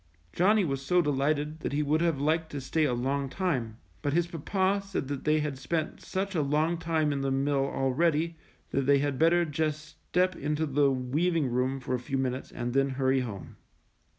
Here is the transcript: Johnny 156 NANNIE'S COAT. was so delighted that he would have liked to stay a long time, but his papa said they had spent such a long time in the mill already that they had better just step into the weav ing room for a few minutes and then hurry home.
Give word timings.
Johnny 0.33 0.63
156 0.65 0.65
NANNIE'S 0.65 0.65
COAT. 0.65 0.69
was 0.71 1.03
so 1.03 1.11
delighted 1.11 1.59
that 1.59 1.73
he 1.73 1.83
would 1.83 2.01
have 2.01 2.19
liked 2.19 2.49
to 2.51 2.59
stay 2.59 2.85
a 2.85 2.93
long 2.95 3.29
time, 3.29 3.77
but 4.01 4.13
his 4.13 4.25
papa 4.25 4.81
said 4.83 5.07
they 5.09 5.41
had 5.41 5.59
spent 5.59 6.01
such 6.01 6.33
a 6.33 6.41
long 6.41 6.79
time 6.79 7.13
in 7.13 7.21
the 7.21 7.29
mill 7.29 7.67
already 7.69 8.35
that 8.71 8.87
they 8.87 8.97
had 8.97 9.19
better 9.19 9.45
just 9.45 9.89
step 10.09 10.35
into 10.35 10.65
the 10.65 10.89
weav 10.91 11.35
ing 11.37 11.51
room 11.51 11.79
for 11.79 11.93
a 11.93 11.99
few 11.99 12.17
minutes 12.17 12.51
and 12.51 12.73
then 12.73 12.89
hurry 12.89 13.19
home. 13.19 13.57